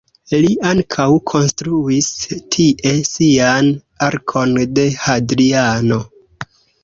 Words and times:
Li 0.43 0.47
ankaŭ 0.67 1.03
konstruis 1.31 2.07
tie 2.55 2.93
sian 3.11 3.69
Arkon 4.09 4.57
de 4.79 4.87
Hadriano. 5.05 6.01